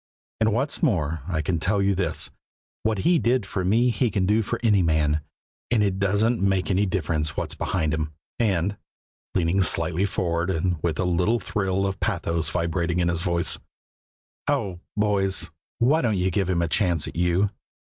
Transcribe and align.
And, 0.39 0.51
what's 0.51 0.81
more, 0.81 1.21
I 1.27 1.43
can 1.43 1.59
tell 1.59 1.79
you 1.79 1.93
this: 1.93 2.31
what 2.81 3.05
He 3.05 3.19
did 3.19 3.45
for 3.45 3.63
me 3.63 3.91
He 3.91 4.09
can 4.09 4.25
do 4.25 4.41
for 4.41 4.59
any 4.63 4.81
man, 4.81 5.21
and 5.69 5.83
it 5.83 5.99
doesn't 5.99 6.41
make 6.41 6.71
any 6.71 6.87
difference 6.87 7.37
what's 7.37 7.53
behind 7.53 7.93
him, 7.93 8.11
and" 8.39 8.77
leaning 9.35 9.61
slightly 9.61 10.05
forward, 10.05 10.49
and 10.49 10.81
with 10.81 10.97
a 10.97 11.05
little 11.05 11.39
thrill 11.39 11.85
of 11.85 11.99
pathos 11.99 12.49
vibrating 12.49 12.97
in 12.99 13.09
his 13.09 13.21
voice 13.21 13.59
"oh, 14.47 14.79
boys, 14.97 15.51
why 15.77 16.01
don't 16.01 16.17
you 16.17 16.31
give 16.31 16.49
Him 16.49 16.63
a 16.63 16.67
chance 16.67 17.07
at 17.07 17.15
you? 17.15 17.49